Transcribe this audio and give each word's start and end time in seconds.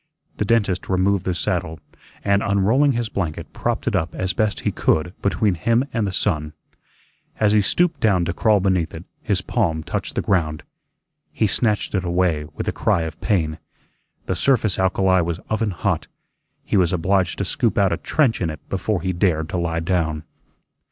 The 0.37 0.45
dentist 0.45 0.89
removed 0.89 1.25
the 1.27 1.35
saddle, 1.35 1.79
and 2.23 2.41
unrolling 2.41 2.93
his 2.93 3.07
blanket, 3.07 3.53
propped 3.53 3.85
it 3.87 3.95
up 3.95 4.15
as 4.15 4.33
best 4.33 4.61
he 4.61 4.71
could 4.71 5.13
between 5.21 5.53
him 5.53 5.85
and 5.93 6.07
the 6.07 6.11
sun. 6.11 6.53
As 7.39 7.53
he 7.53 7.61
stooped 7.61 7.99
down 7.99 8.25
to 8.25 8.33
crawl 8.33 8.59
beneath 8.59 8.95
it, 8.95 9.03
his 9.21 9.41
palm 9.41 9.83
touched 9.83 10.15
the 10.15 10.23
ground. 10.23 10.63
He 11.31 11.45
snatched 11.45 11.93
it 11.93 12.03
away 12.03 12.45
with 12.55 12.67
a 12.67 12.71
cry 12.71 13.03
of 13.03 13.21
pain. 13.21 13.59
The 14.25 14.33
surface 14.35 14.79
alkali 14.79 15.21
was 15.21 15.39
oven 15.51 15.69
hot; 15.69 16.07
he 16.65 16.77
was 16.77 16.91
obliged 16.91 17.37
to 17.37 17.45
scoop 17.45 17.77
out 17.77 17.93
a 17.93 17.97
trench 17.97 18.41
in 18.41 18.49
it 18.49 18.67
before 18.69 19.01
he 19.01 19.13
dared 19.13 19.49
to 19.49 19.57
lie 19.57 19.81
down. 19.81 20.23